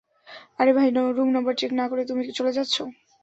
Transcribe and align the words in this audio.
আরে 0.59 0.71
ভাই, 0.73 0.87
room 1.17 1.29
number 1.35 1.53
check 1.57 1.71
না 1.73 1.85
করে 1.87 2.03
তুমি 2.05 2.21
চলে 2.31 2.51
যাচ্ছো। 2.57 2.83